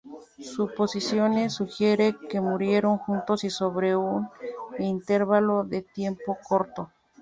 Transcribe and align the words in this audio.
Su 0.39 0.73
posiciones 0.73 1.53
sugiere 1.53 2.15
que 2.27 2.41
murieron 2.41 2.97
juntos 2.97 3.43
y 3.43 3.51
sobre 3.51 3.95
un 3.95 4.27
intervalo 4.79 5.63
de 5.63 5.83
tiempo 5.83 6.37
corto. 6.43 6.91